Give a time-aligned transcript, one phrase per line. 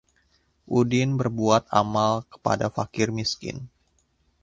[0.77, 3.57] Udin berbuat amal kepada fakir miskin;